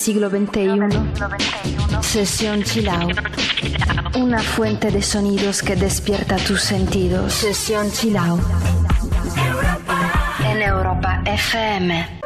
Siglo 0.00 0.30
XXI. 0.30 0.78
Sesión 2.00 2.62
Chilao. 2.62 3.08
Una 4.14 4.38
fuente 4.38 4.90
de 4.90 5.02
sonidos 5.02 5.62
que 5.62 5.76
despierta 5.76 6.36
tus 6.36 6.62
sentidos. 6.62 7.34
Sesión 7.34 7.92
Chilao. 7.92 8.38
En 10.42 10.62
Europa 10.62 11.22
FM. 11.26 12.20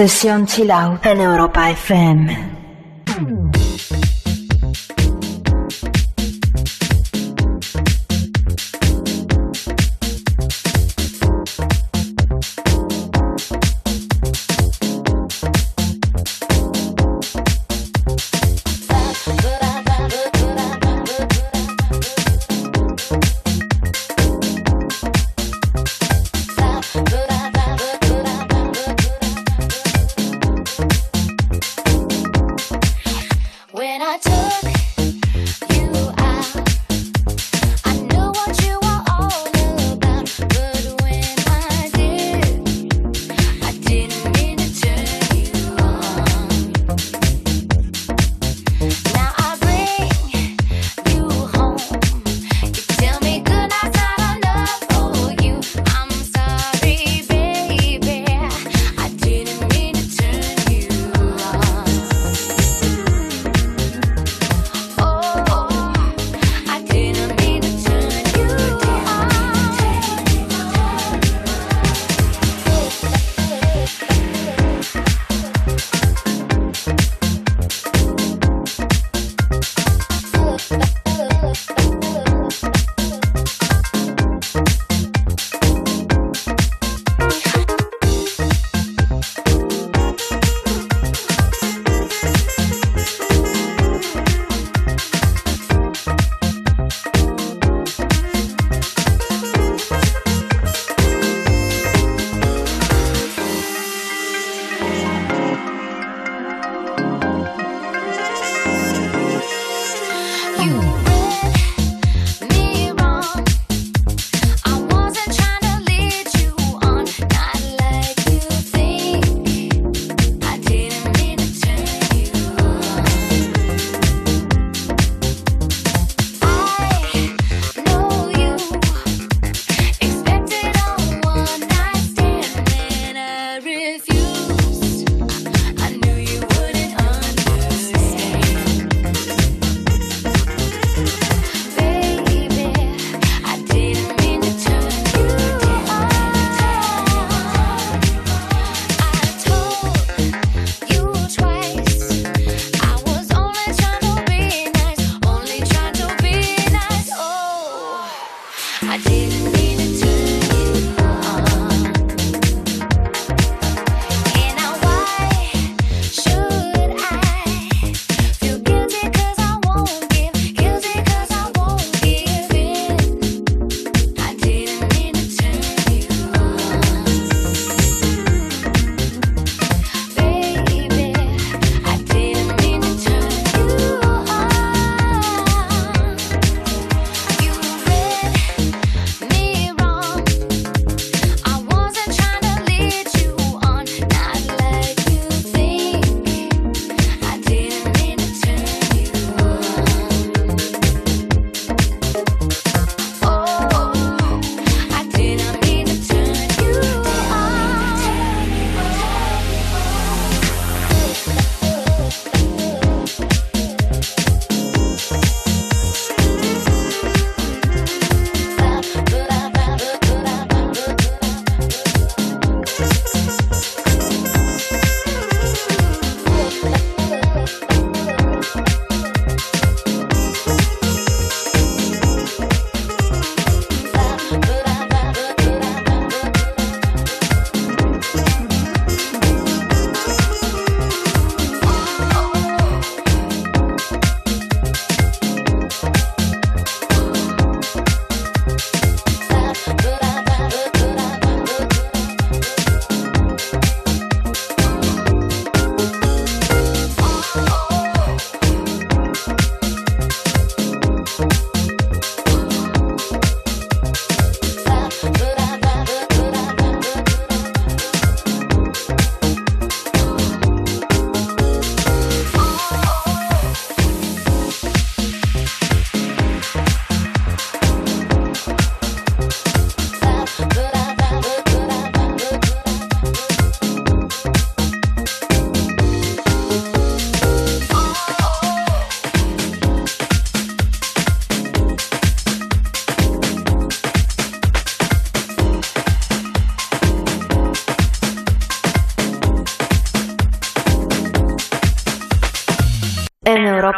Sesión 0.00 0.46
Chill 0.46 0.70
Out 0.70 1.04
en 1.04 1.20
Europa 1.20 1.68
FM. 1.68 2.49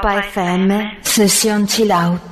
Europa 0.02 0.18
FM, 0.18 0.98
sesión 1.00 1.64
chill 1.68 1.92
out. 1.92 2.31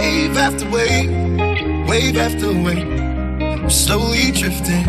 Wave 0.00 0.38
after 0.38 0.70
wave, 0.70 1.10
wave 1.86 2.16
after 2.16 2.50
wave. 2.64 2.88
I'm 3.42 3.68
slowly 3.68 4.32
drifting, 4.32 4.84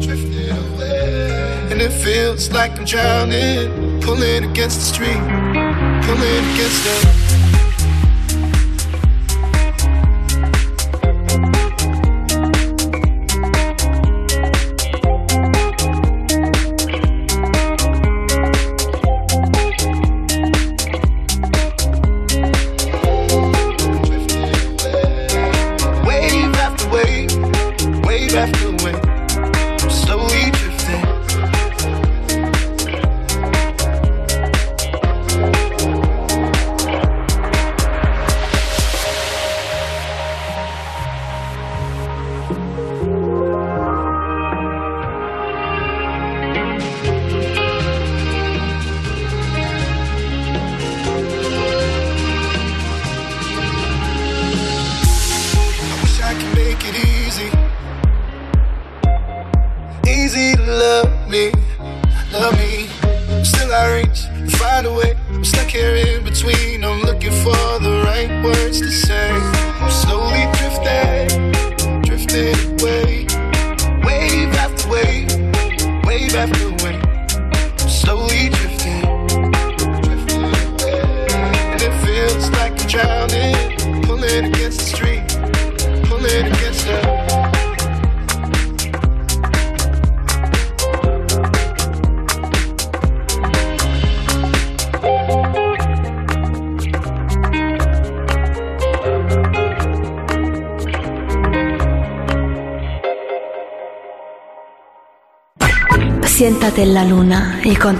drifting 0.00 0.48
away. 0.48 1.68
And 1.70 1.82
it 1.82 1.92
feels 1.92 2.50
like 2.50 2.78
I'm 2.78 2.86
drowning, 2.86 4.00
pulling 4.00 4.44
against 4.50 4.78
the 4.78 4.86
stream, 4.86 5.22
pulling 6.02 6.44
against 6.54 6.84
the. 6.84 7.25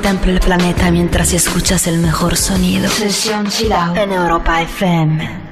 Contempla 0.07 0.33
el 0.35 0.41
planeta 0.41 0.91
mientras 0.93 1.33
escuchas 1.33 1.89
el 1.89 1.99
mejor 1.99 2.37
sonido. 2.37 2.89
Sesión 2.89 3.49
Chill 3.49 3.73
Out 3.73 3.97
en 3.97 4.13
Europa 4.13 4.63
FM. 4.63 5.46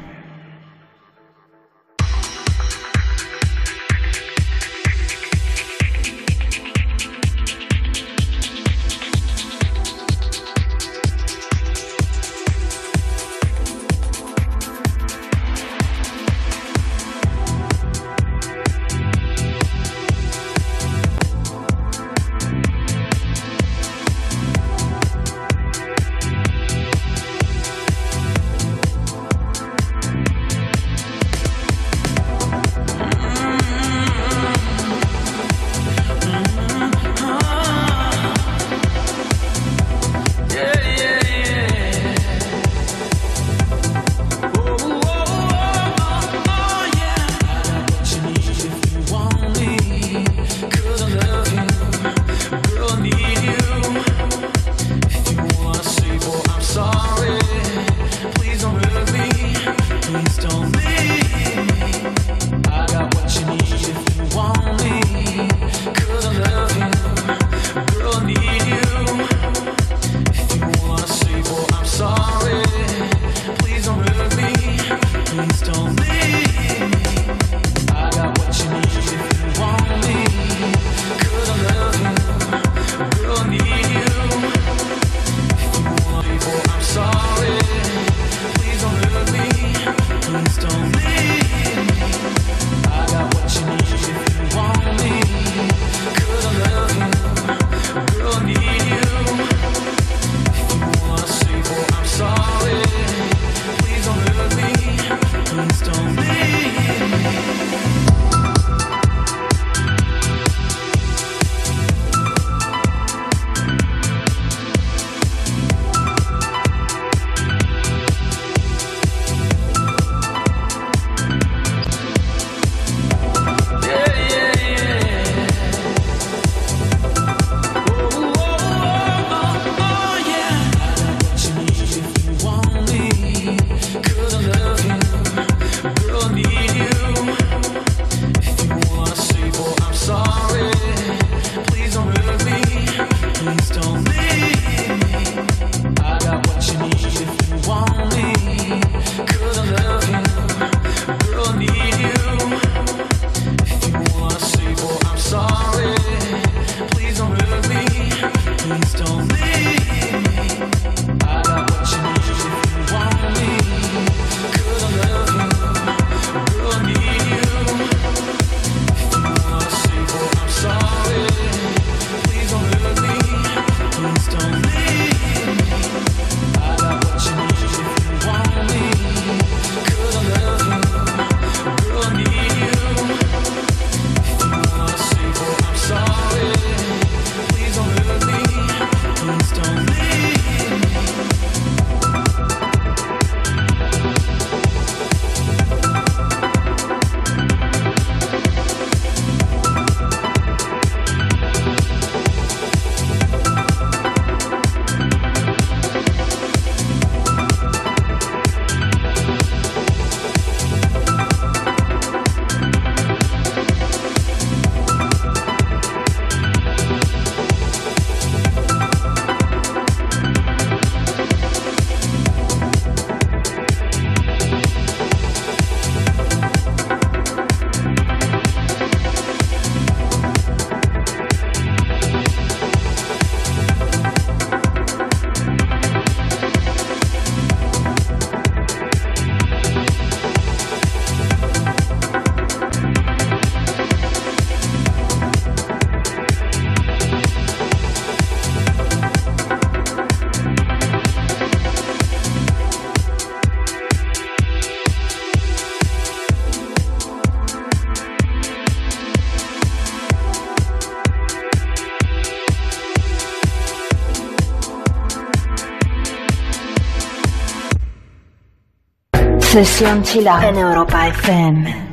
Sesión 269.54 270.02
Chill 270.02 270.26
Out 270.26 270.42
en 270.42 270.58
Europa 270.58 271.06
FM. 271.06 271.83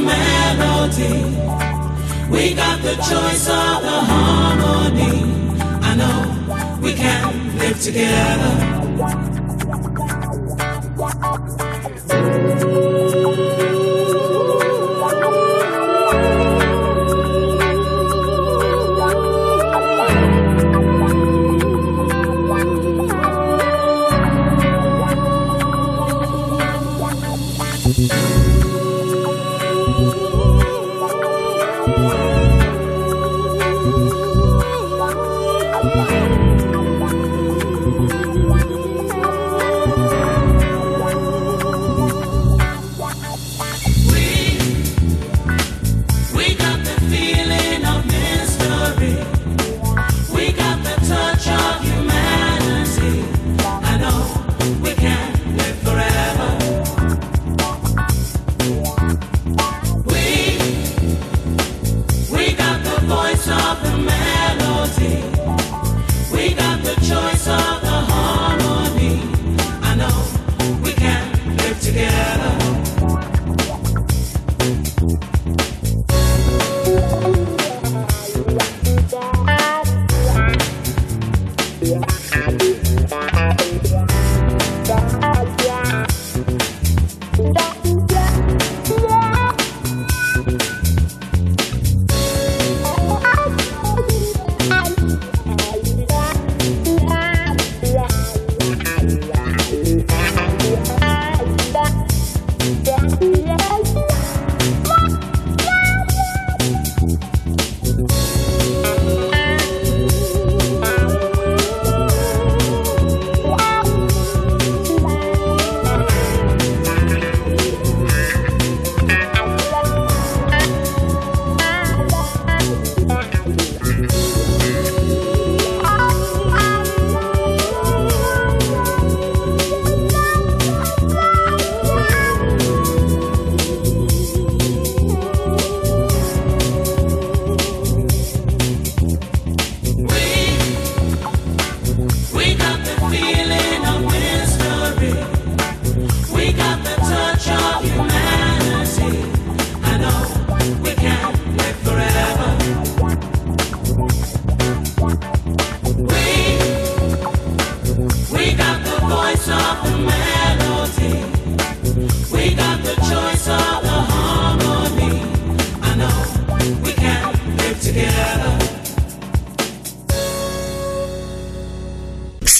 Melody. 0.00 1.24
We 2.30 2.54
got 2.54 2.82
the 2.82 2.94
choice 2.96 3.48
of 3.48 3.82
the 3.82 3.98
harmony. 4.10 5.16
I 5.82 5.94
know 6.00 6.78
we 6.80 6.94
can 6.94 7.58
live 7.58 7.80
together. 7.80 8.89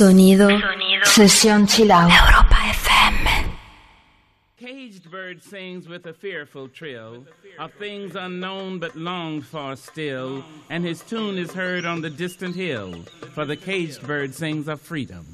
Sonido. 0.01 0.49
Sonido. 0.49 1.05
Sesión 1.05 1.69
Chill 1.69 1.93
Out. 1.93 2.11
Europa 2.11 2.55
FM. 2.55 3.51
Caged 4.57 5.11
bird 5.11 5.43
sings 5.43 5.87
with 5.87 6.07
a 6.07 6.15
fearful 6.15 6.69
trill 6.69 7.27
of 7.59 7.71
things 7.75 8.17
unknown 8.17 8.79
but 8.79 8.97
longed 8.97 9.45
for 9.45 9.77
still, 9.77 10.43
and 10.71 10.87
his 10.87 11.03
tune 11.03 11.37
is 11.37 11.53
heard 11.53 11.85
on 11.85 12.01
the 12.01 12.09
distant 12.09 12.57
hill, 12.57 13.03
for 13.35 13.45
the 13.45 13.57
caged 13.57 14.01
bird 14.07 14.35
sings 14.35 14.69
of 14.69 14.81
freedom. 14.81 15.30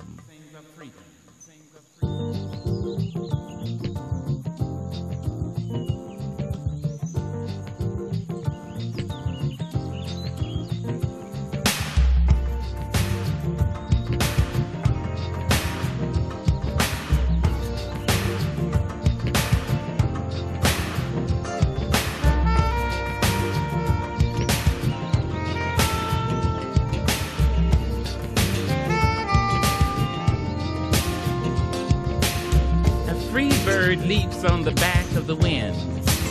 Leaps 34.16 34.44
on 34.44 34.62
the 34.62 34.72
back 34.72 35.05
of 35.12 35.26
the 35.26 35.37
wind 35.37 35.76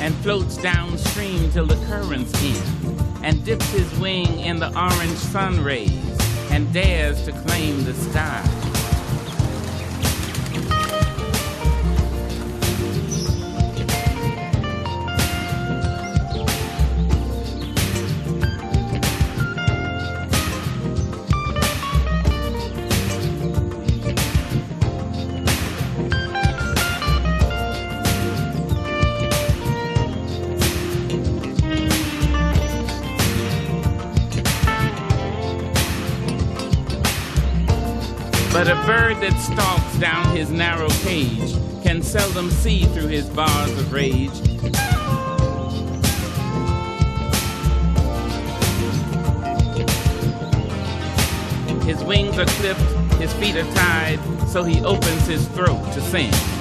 and 0.02 0.16
floats 0.24 0.58
downstream 0.58 1.52
till 1.52 1.68
the 1.68 1.76
currents 1.86 2.34
end 2.44 3.24
and 3.24 3.46
dips 3.46 3.70
his 3.70 4.00
wing 4.00 4.40
in 4.40 4.58
the 4.58 4.70
orange 4.76 5.18
sun 5.18 5.64
rays 5.64 6.18
and 6.50 6.72
dares 6.74 7.24
to 7.26 7.32
claim 7.32 7.84
the 7.84 7.94
sky. 7.94 8.65
That 39.22 39.40
stalks 39.40 39.98
down 39.98 40.36
his 40.36 40.50
narrow 40.52 40.90
cage 40.90 41.56
can 41.84 42.02
seldom 42.02 42.50
see 42.50 42.86
through 42.86 43.08
his 43.08 43.30
bars 43.30 43.72
of 43.72 43.94
rage. 43.94 44.38
His 51.86 52.04
wings 52.04 52.38
are 52.40 52.46
clipped, 52.46 52.82
his 53.20 53.32
feet 53.34 53.56
are 53.56 53.74
tied, 53.76 54.20
so 54.50 54.64
he 54.64 54.84
opens 54.84 55.28
his 55.28 55.48
throat 55.50 55.84
to 55.94 56.02
sing. 56.02 56.55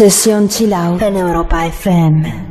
Sesión 0.00 0.48
Chill 0.48 0.72
Out 0.72 1.02
en 1.02 1.14
Europa 1.18 1.66
FM. 1.66 2.49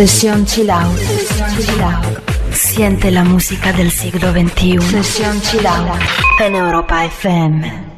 Sesión 0.00 0.46
Chilau. 0.46 0.90
Siente 2.52 3.10
la 3.10 3.22
música 3.22 3.70
del 3.74 3.90
siglo 3.90 4.32
XXI. 4.32 4.80
Sesión 4.80 5.38
Chilau. 5.42 5.88
En 6.38 6.54
Europa 6.54 7.04
FM. 7.04 7.89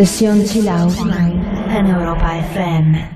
Sesión 0.00 0.42
Chill 0.46 0.66
Out 0.66 0.94
en 1.76 1.86
Europa 1.86 2.38
FM. 2.38 3.09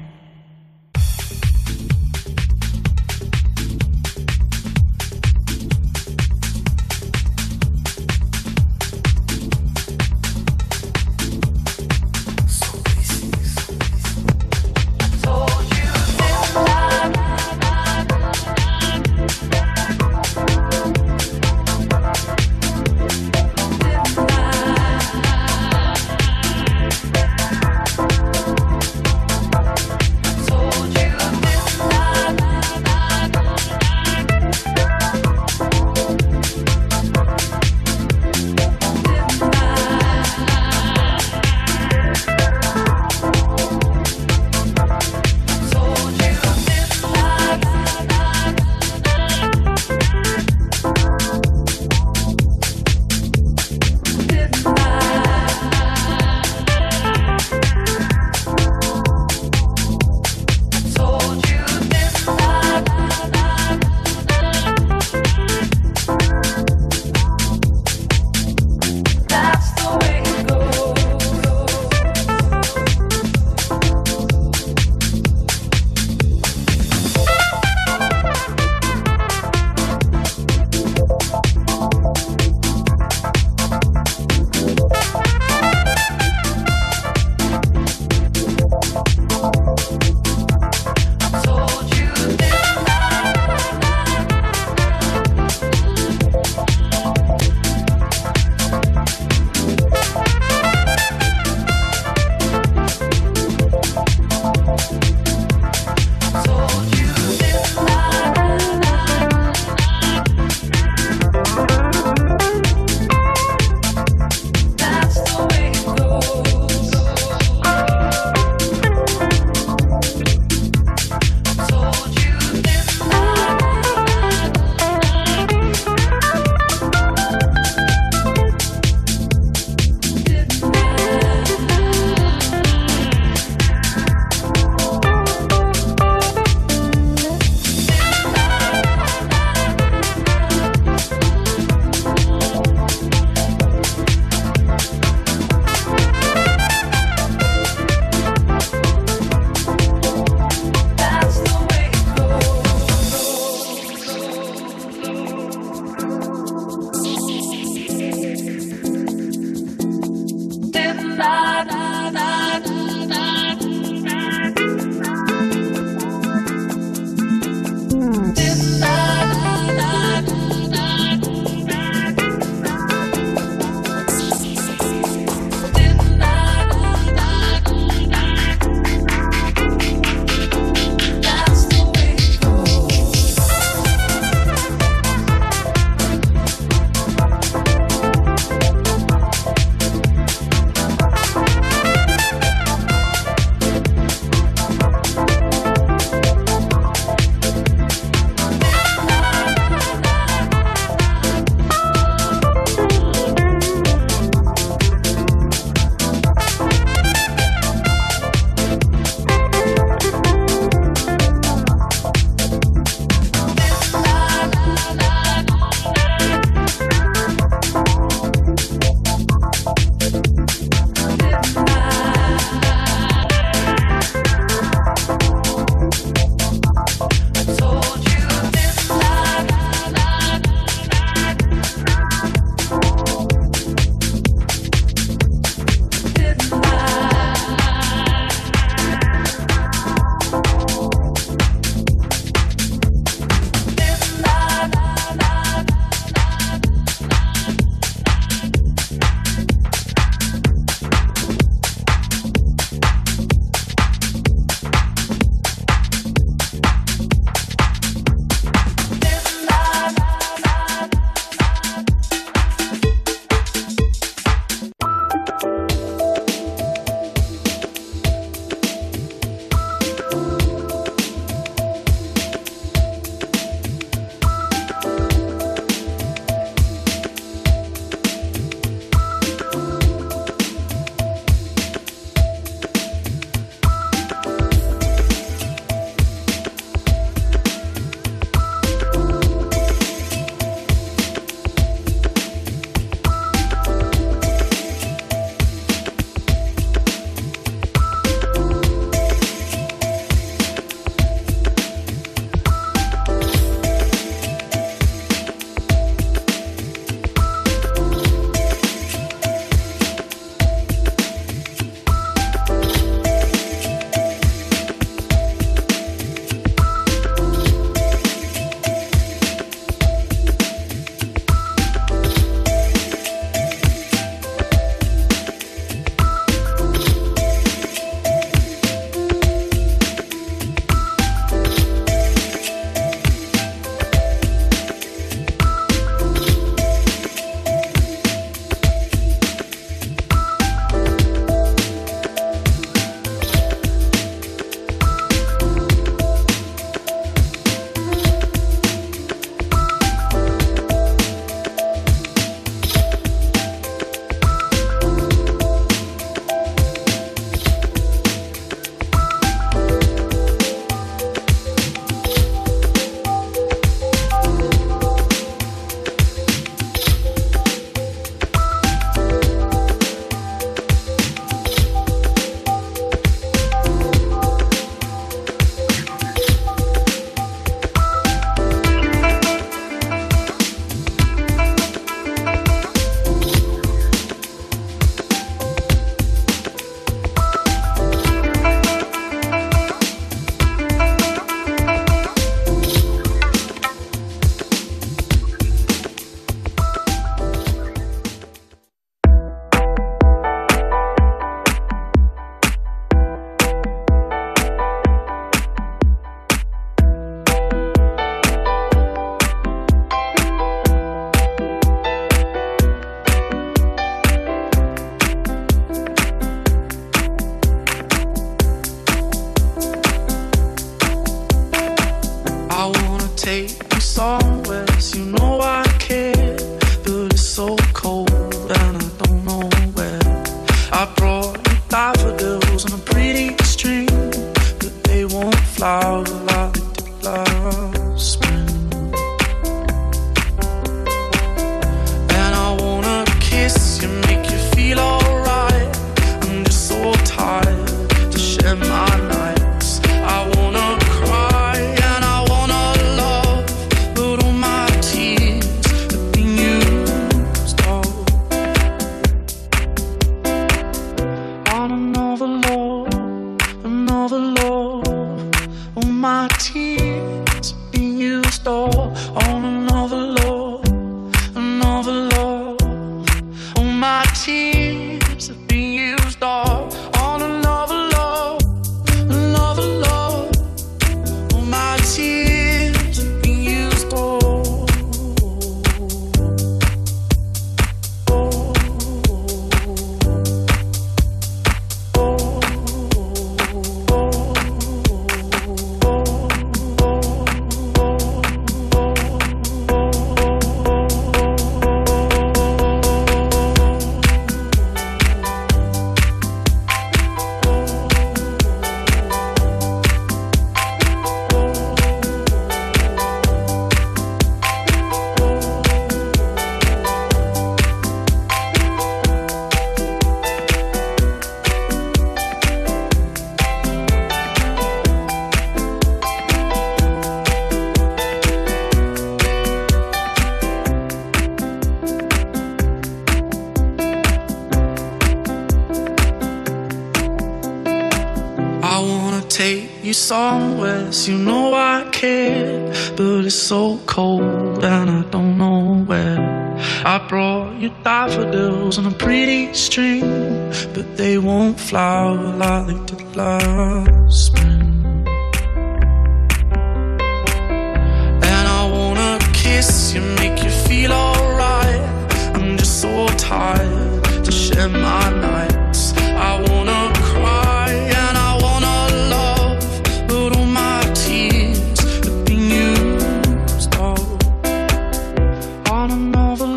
Another 575.95 576.54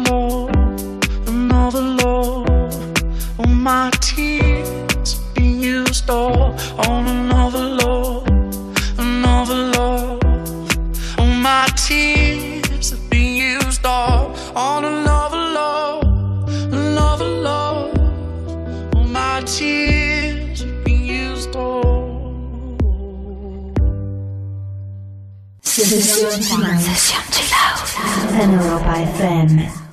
En 28.87 29.03
FM. 29.03 29.86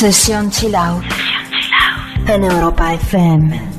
Sesión 0.00 0.50
Chill 0.50 0.74
Out 0.74 1.04
en 2.26 2.44
Europa 2.44 2.94
FM. 2.94 3.69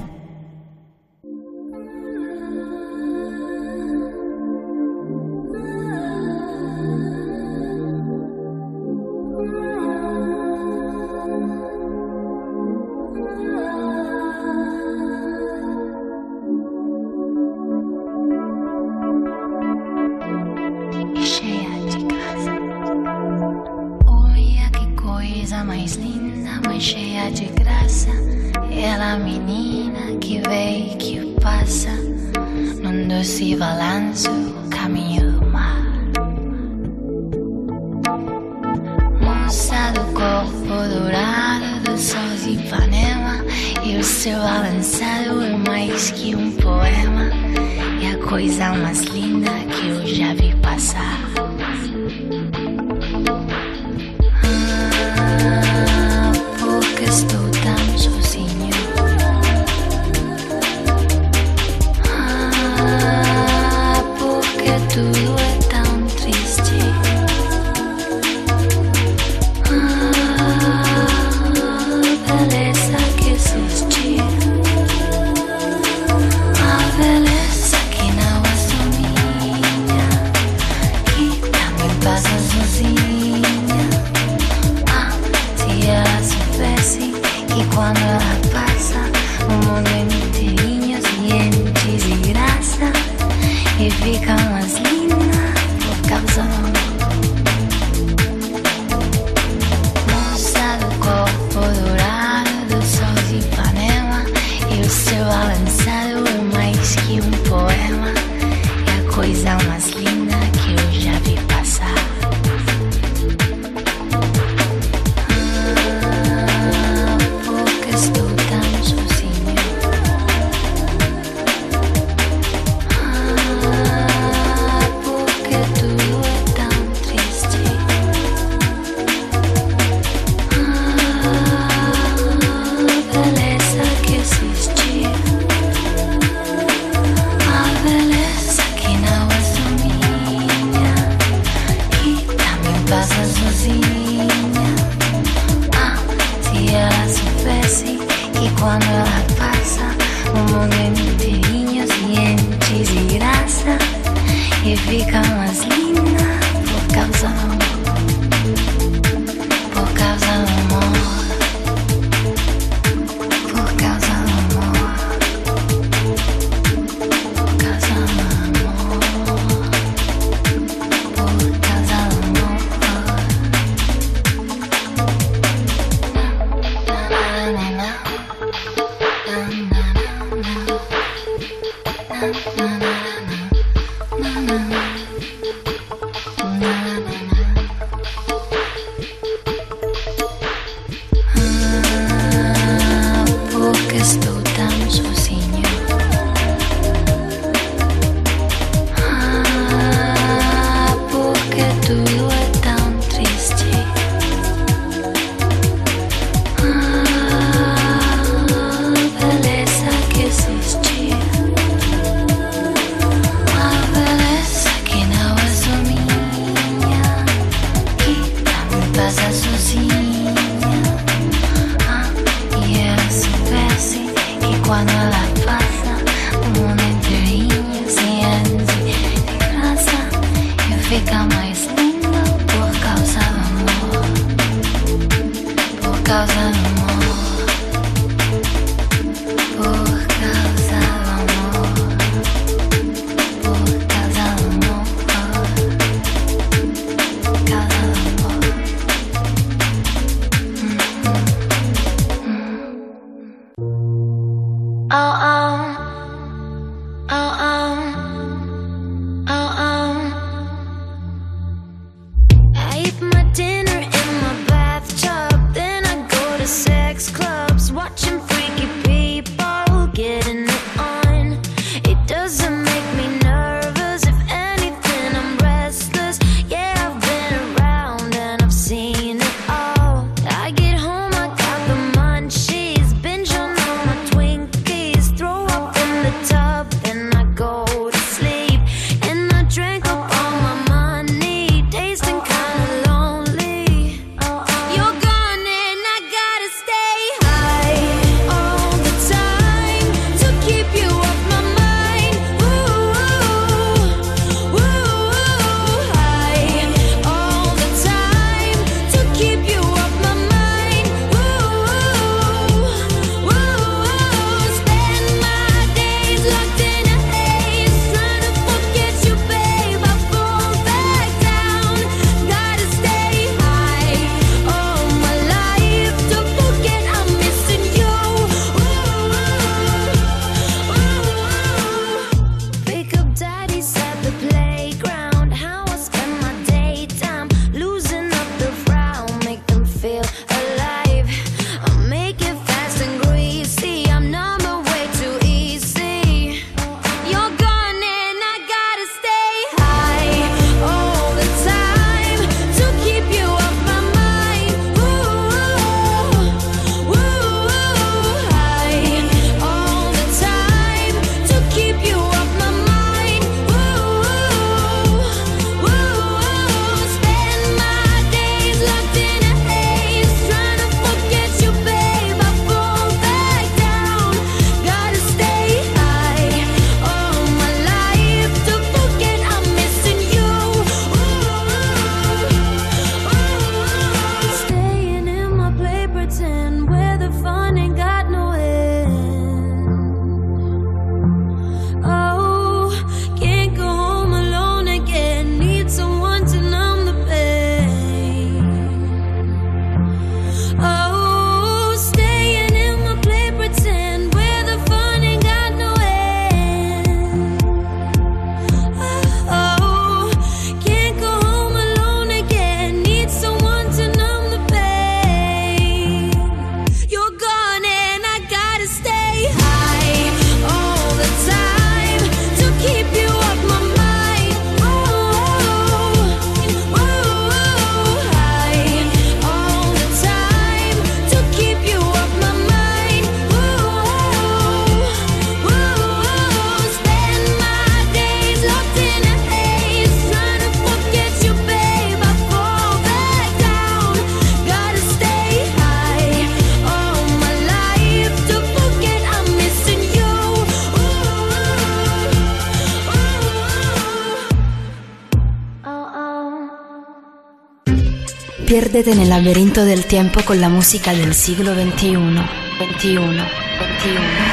Piérdete 458.52 458.92
en 458.92 459.00
el 459.00 459.08
laberinto 459.08 459.64
del 459.64 459.86
tiempo 459.86 460.20
con 460.26 460.42
la 460.42 460.50
música 460.50 460.94
del 460.94 461.16
siglo 461.16 461.54
XXI. 461.54 461.94
21, 461.94 462.22
21. 462.60 463.24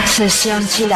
Sesión 0.06 0.66
Chill. 0.66 0.90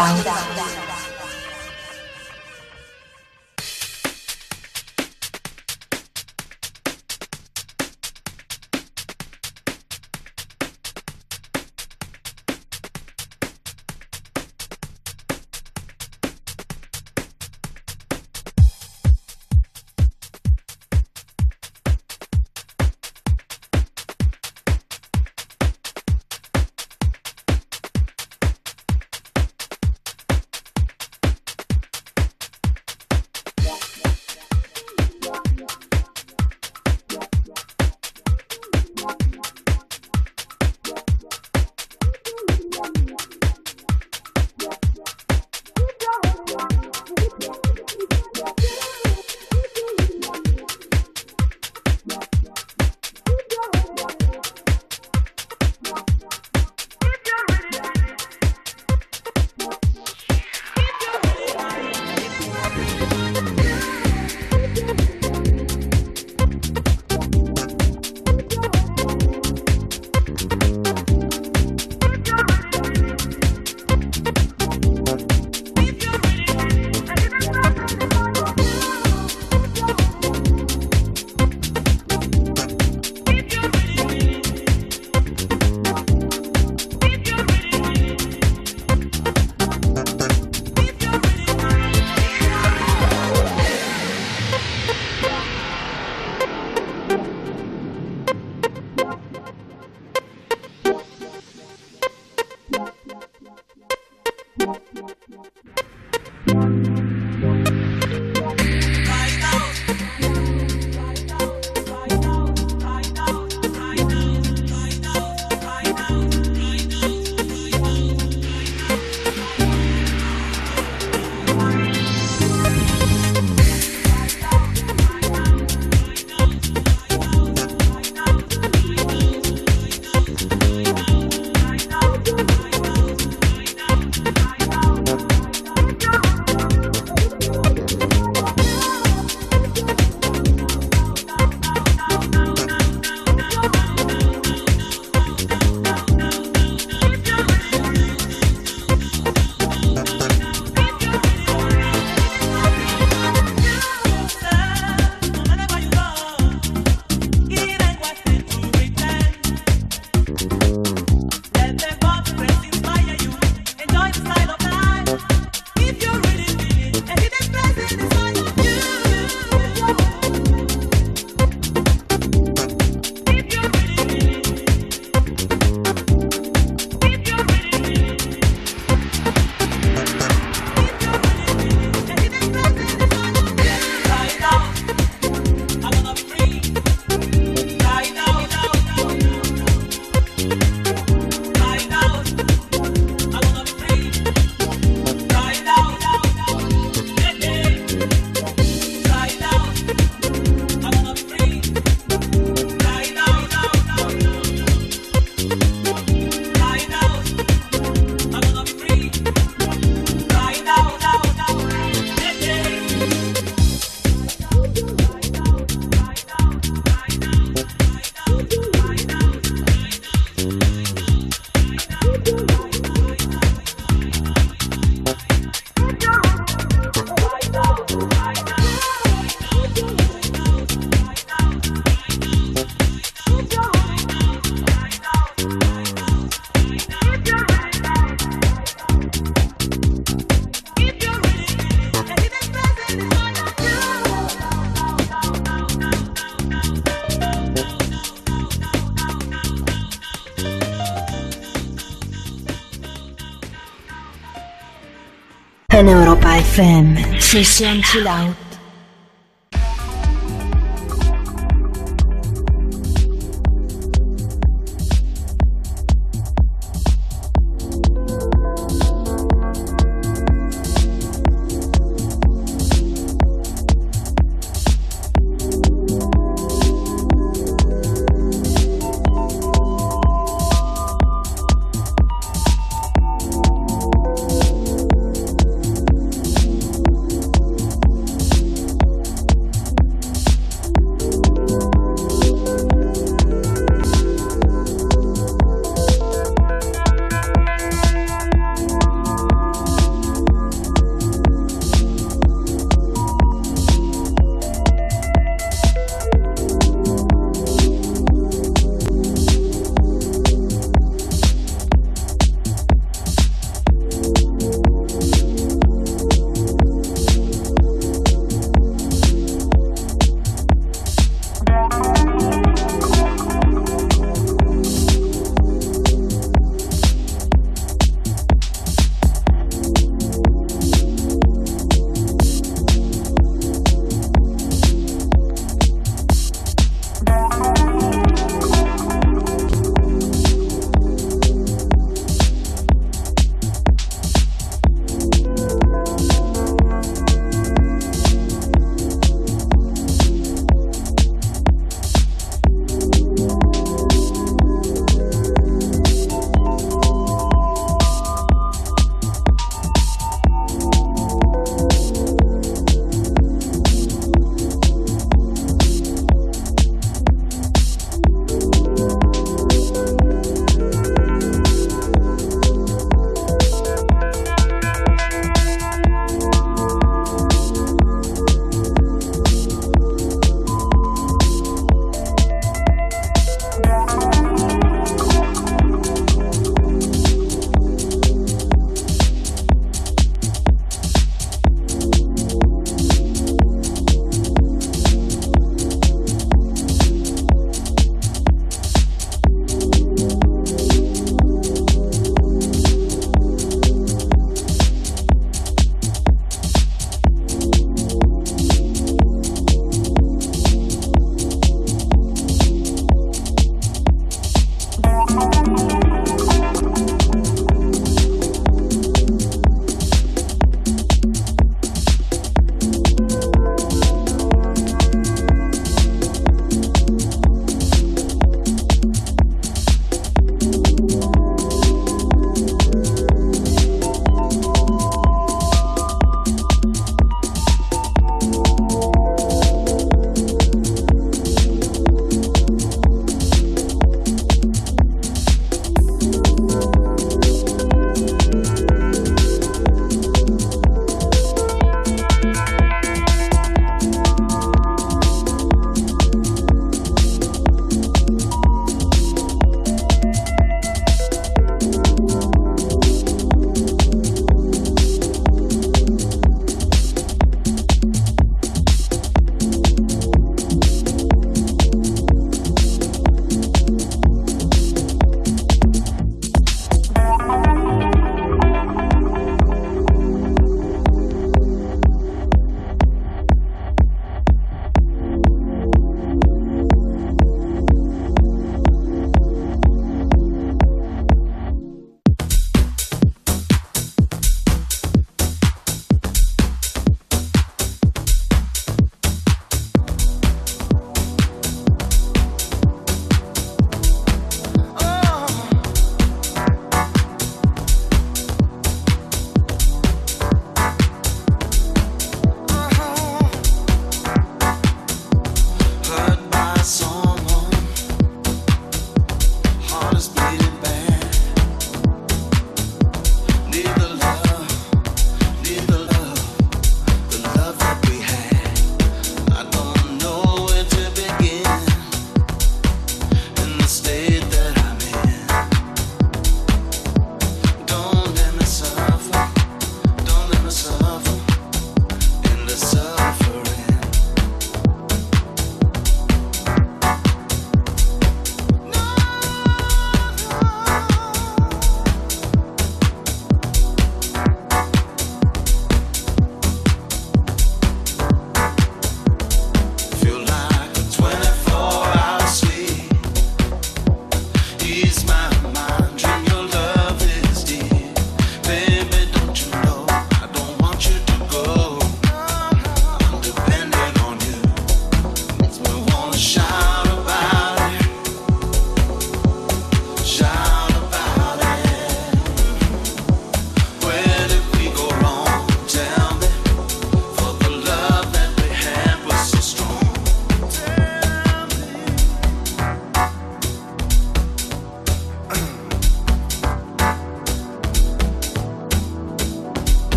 FM. 256.53 257.19
Sesión 257.19 257.81
Chill 257.83 258.07
Out. 258.07 258.42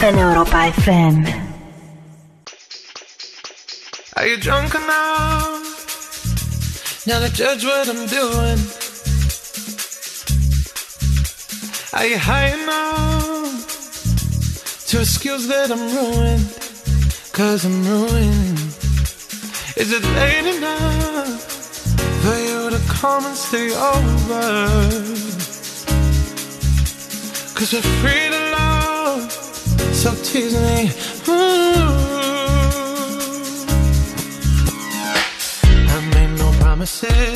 En 0.00 0.18
Europa 0.18 0.72
FM. 0.72 1.26
Are 4.16 4.26
you 4.26 4.38
drunk 4.38 4.74
enough 4.74 5.46
now 7.06 7.20
to 7.20 7.28
judge 7.30 7.64
what 7.64 7.86
I'm 7.88 8.06
doing? 8.06 8.58
Are 11.92 12.06
you 12.06 12.18
high 12.18 12.54
enough 12.54 13.66
to 14.88 15.00
excuse 15.00 15.46
that 15.48 15.70
I'm 15.70 15.86
ruined? 15.94 16.48
Cause 17.32 17.66
I'm 17.66 17.84
ruined. 17.84 18.58
Is 19.76 19.92
it 19.92 20.02
late 20.16 20.46
enough 20.56 21.42
for 22.22 22.38
you 22.38 22.70
to 22.70 22.78
come 22.88 23.26
and 23.26 23.36
stay 23.36 23.70
over? 23.74 25.15
Cause 27.68 27.82
we're 27.84 27.98
free 28.00 28.28
to 28.30 28.40
love, 28.52 29.32
so 29.92 30.14
tease 30.22 30.54
me. 30.54 30.78
Ooh. 31.28 31.74
I 35.90 35.96
made 36.14 36.32
no 36.38 36.48
promises, 36.60 37.35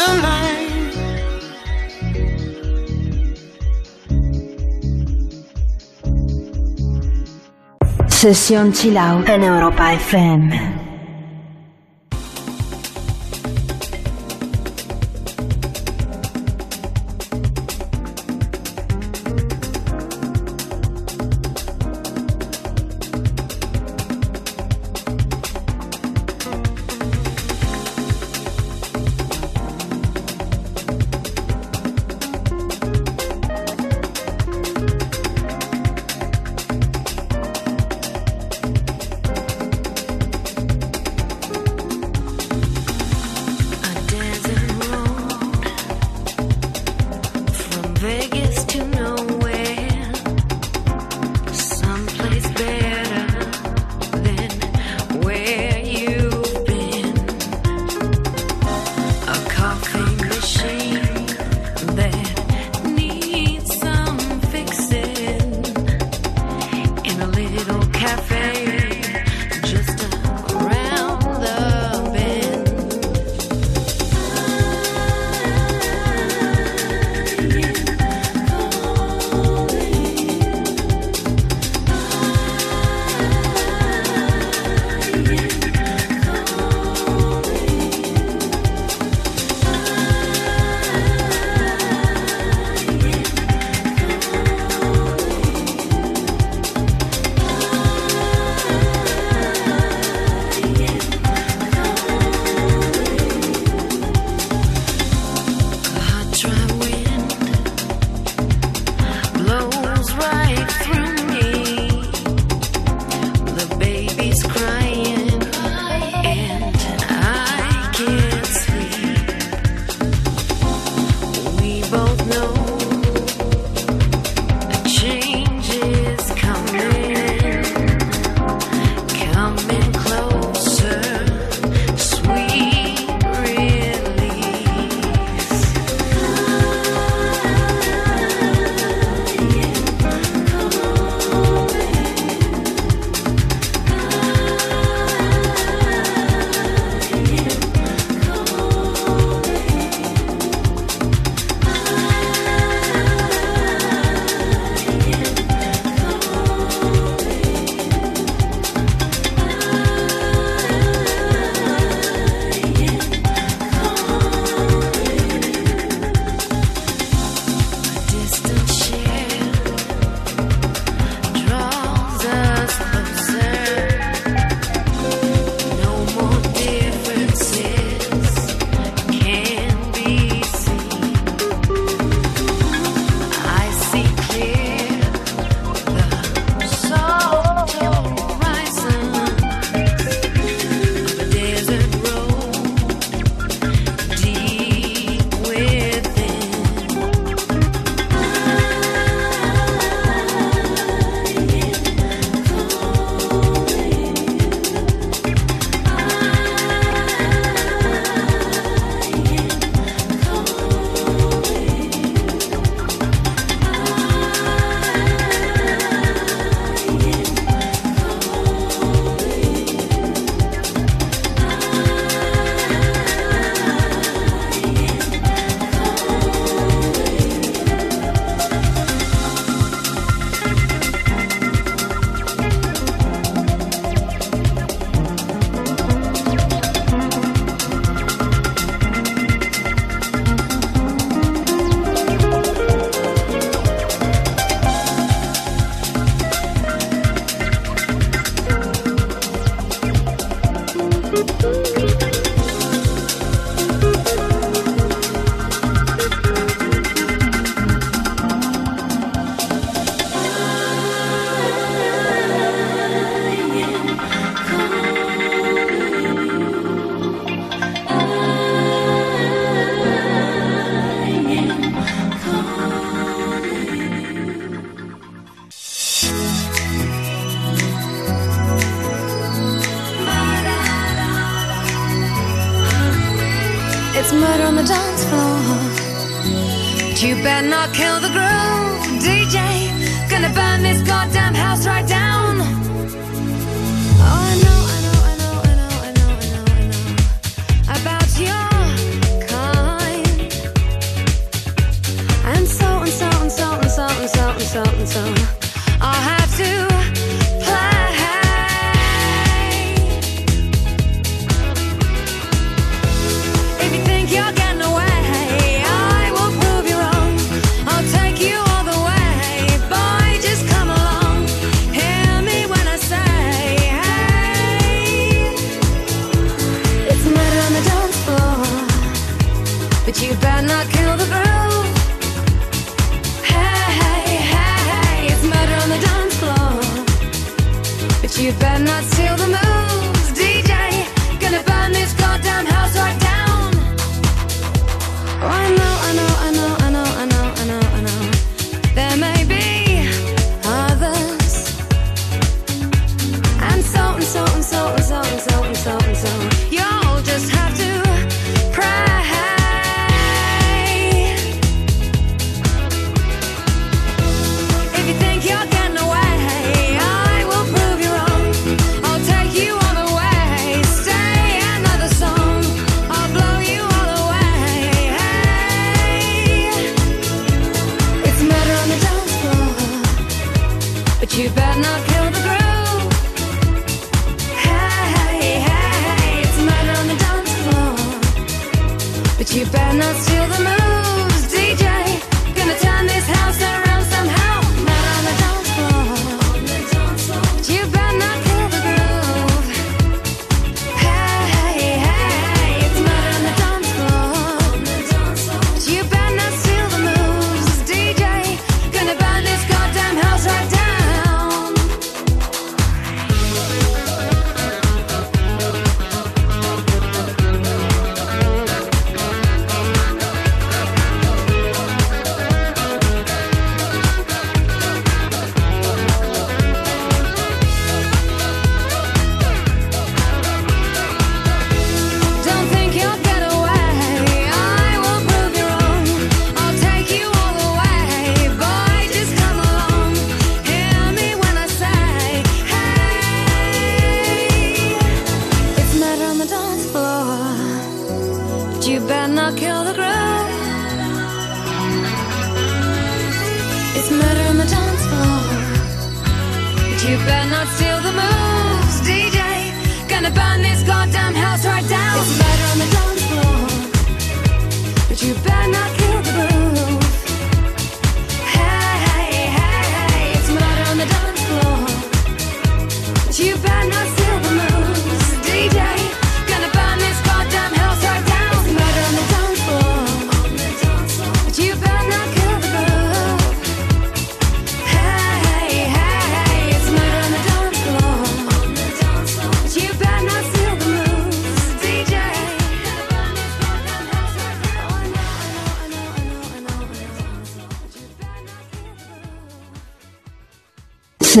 Tonight. 0.00 0.70
Sesión 8.08 8.72
Chill 8.72 8.96
Out 8.96 9.28
en 9.28 9.44
Europa 9.44 9.92
FM. 9.92 10.89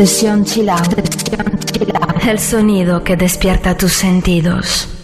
Sesión 0.00 0.46
chill 0.46 0.70
out. 0.70 0.96
El 2.26 2.38
sonido 2.38 3.04
que 3.04 3.16
despierta 3.16 3.76
tus 3.76 3.92
sentidos. 3.92 4.99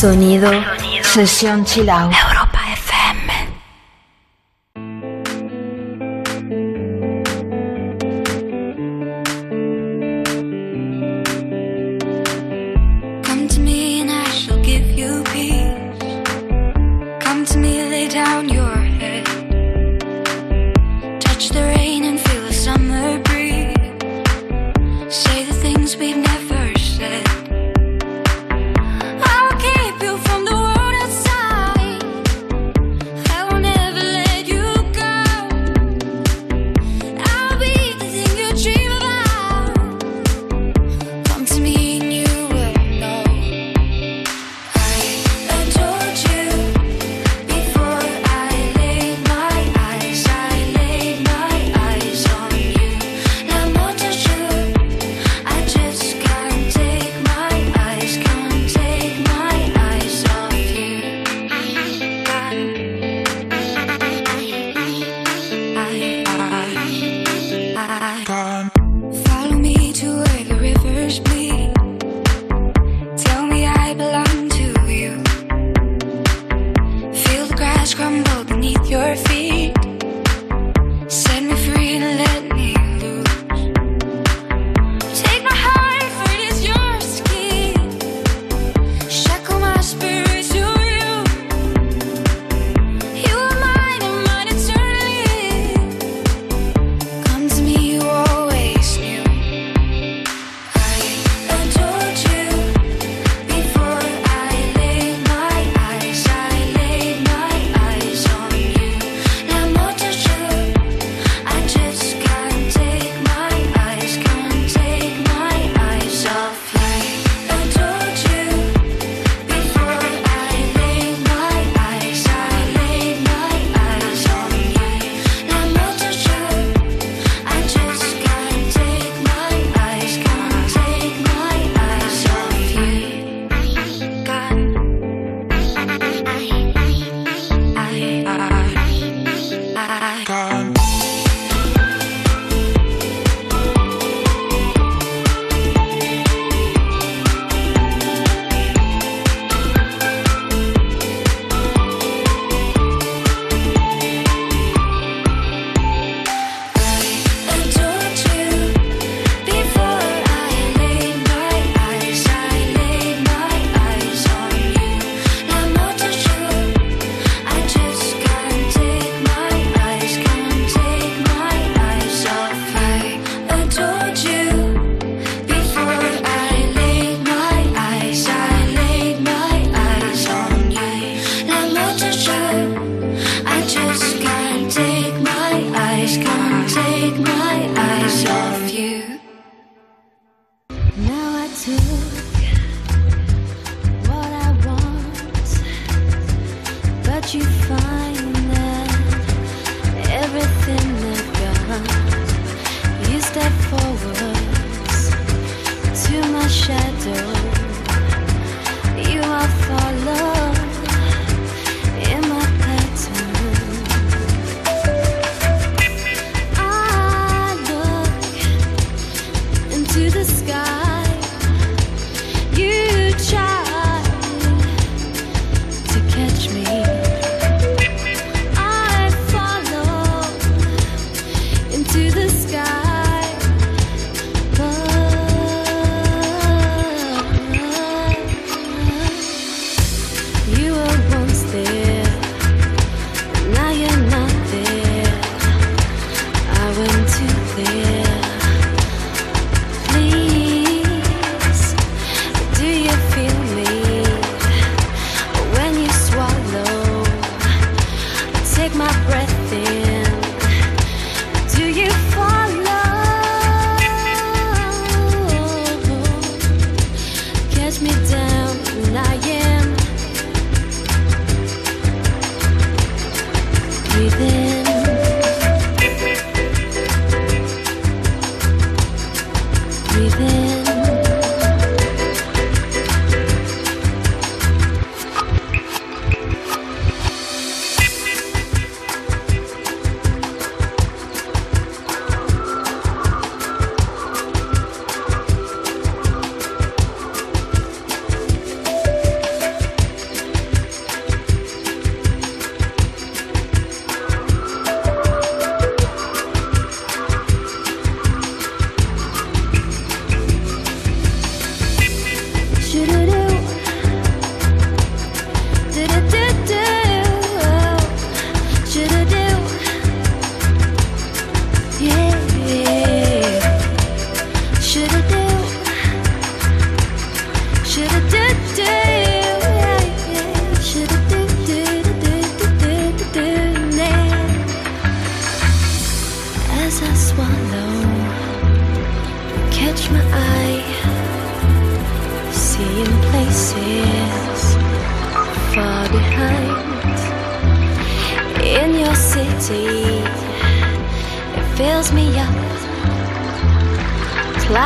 Sonido, 0.00 0.50
sesión 1.02 1.62
chill 1.66 1.90
out. 1.90 2.10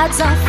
Clouds 0.05 0.21
are 0.21 0.44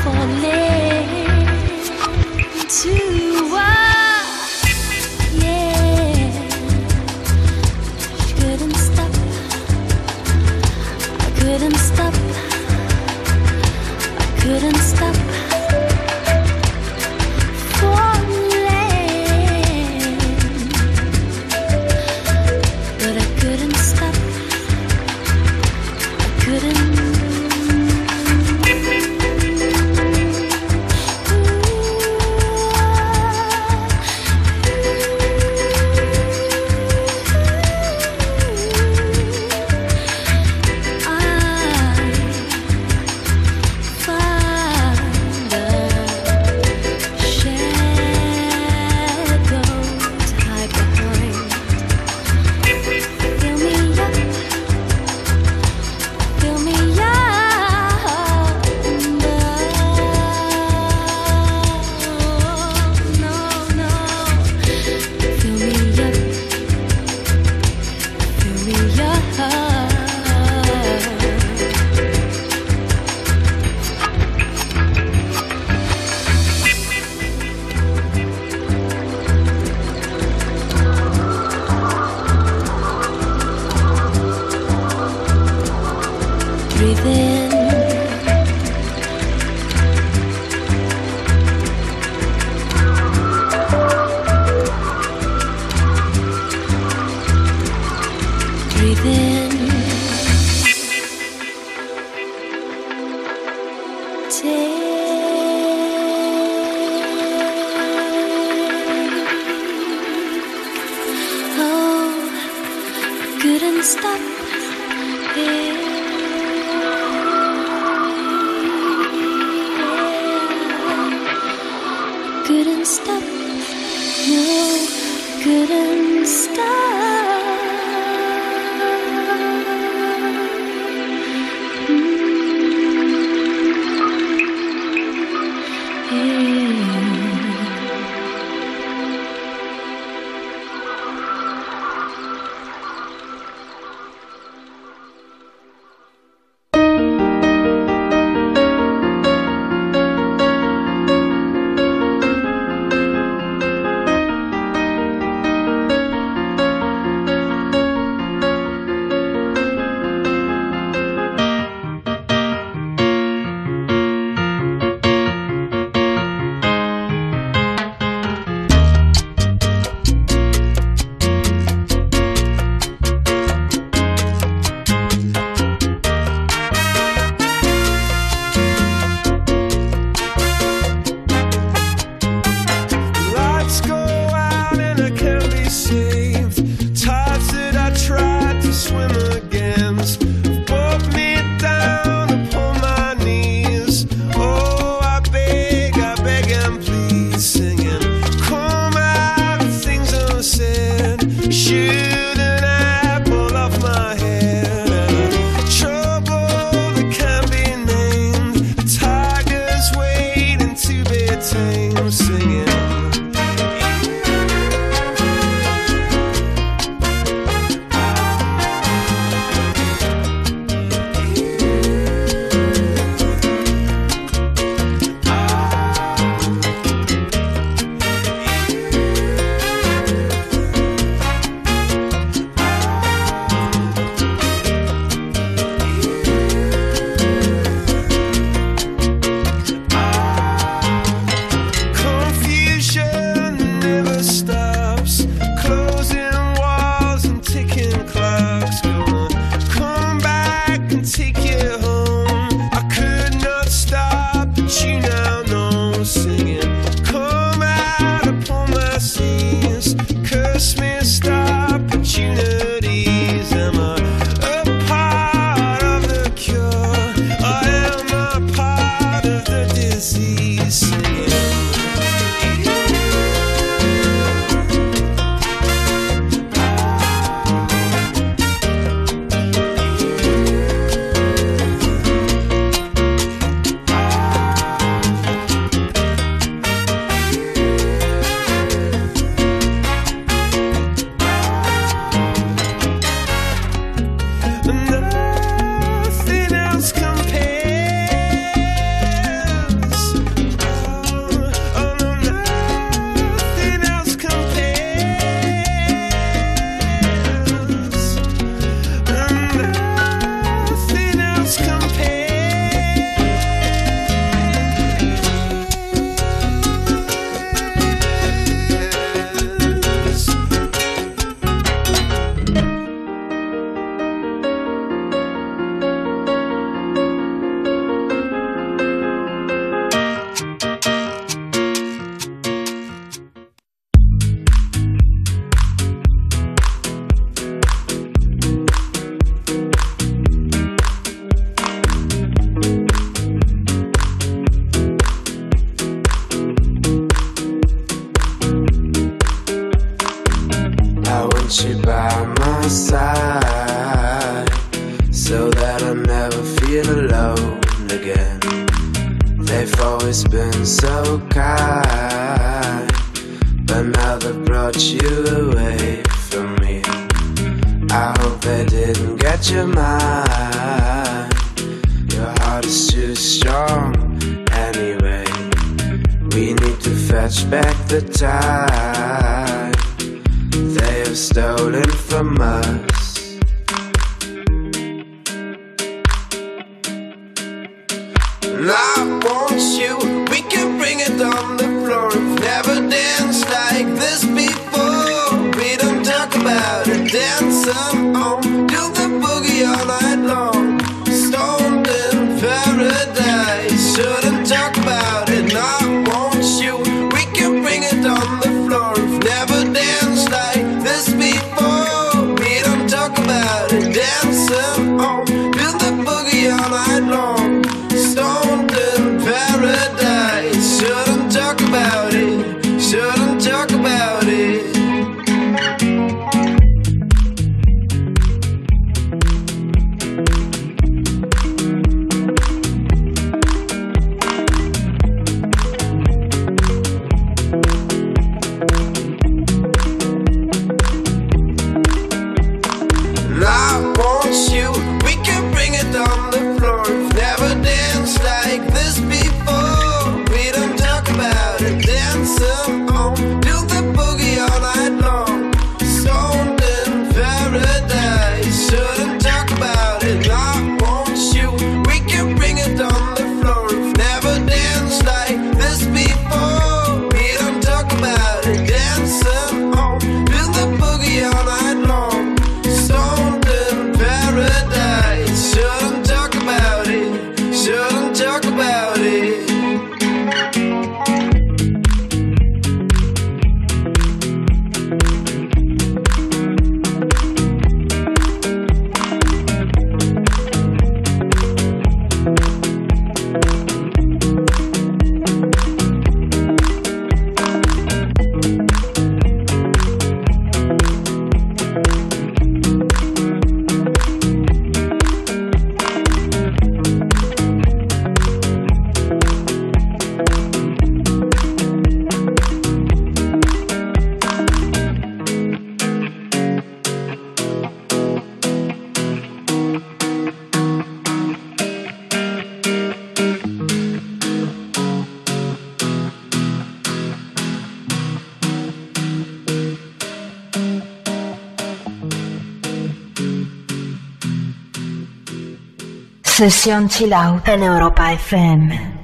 Sesión 536.37 536.89
Chill 536.89 537.13
Out 537.13 537.47
en 537.47 537.63
Europa 537.63 538.11
FM. 538.11 538.94